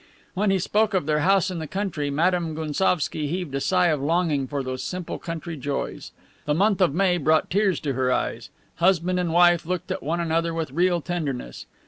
When 0.33 0.49
he 0.49 0.57
spoke 0.57 0.95
of 0.95 1.05
their 1.05 1.19
house 1.19 1.51
in 1.51 1.59
the 1.59 1.67
country 1.67 2.09
Madame 2.09 2.55
Gounsovski 2.55 3.27
heaved 3.27 3.53
a 3.53 3.61
sigh 3.61 3.89
of 3.89 4.01
longing 4.01 4.47
for 4.47 4.63
those 4.63 4.83
simple 4.83 5.19
country 5.19 5.55
joys. 5.55 6.11
The 6.45 6.55
month 6.55 6.81
of 6.81 6.95
May 6.95 7.17
brought 7.19 7.51
tears 7.51 7.79
to 7.81 7.93
her 7.93 8.11
eyes. 8.11 8.49
Husband 8.77 9.19
and 9.19 9.31
wife 9.31 9.63
looked 9.63 9.91
at 9.91 10.01
one 10.01 10.19
another 10.19 10.55
with 10.55 10.71
real 10.71 11.01
tenderness. 11.01 11.67